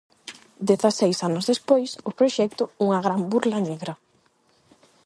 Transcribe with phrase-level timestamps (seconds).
[0.69, 3.93] Dezaseis anos despois, o proxecto "Unha gran Burla Negra".